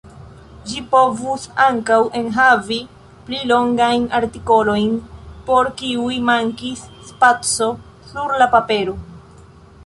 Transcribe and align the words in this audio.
Ĝi 0.69 0.77
povus 0.93 1.43
ankaŭ 1.65 1.97
enhavi 2.21 2.77
pli 3.27 3.41
longajn 3.51 4.07
artikolojn, 4.21 4.97
por 5.51 5.71
kiuj 5.83 6.17
mankis 6.31 6.83
spaco 7.11 7.71
sur 8.11 8.35
la 8.43 8.51
papero. 8.57 8.99